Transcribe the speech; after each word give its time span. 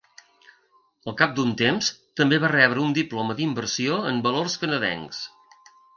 Al 1.11 1.15
cap 1.19 1.35
d'un 1.39 1.51
temps 1.59 1.91
també 2.21 2.39
va 2.45 2.51
rebre 2.53 2.83
un 2.85 2.95
diploma 2.99 3.35
d'inversió 3.41 4.01
en 4.13 4.23
valors 4.29 4.57
canadencs. 4.65 5.21